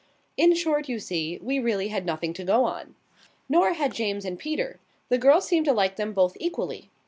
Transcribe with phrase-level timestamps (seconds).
[0.35, 2.95] In short, you see, we really had nothing to go on.
[3.47, 4.79] Nor had James and Peter.
[5.09, 6.89] The girl seemed to like them both equally.